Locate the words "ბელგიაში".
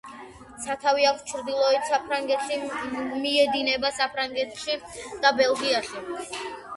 5.41-6.03